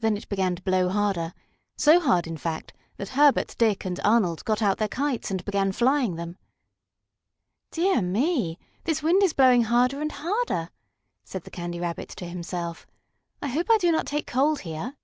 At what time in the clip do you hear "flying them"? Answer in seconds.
5.70-6.36